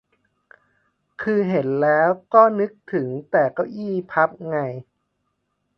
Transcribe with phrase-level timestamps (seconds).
[1.21, 4.57] คือเห็นแล้วก็นึกถึงแต่เก้าอี้พับไง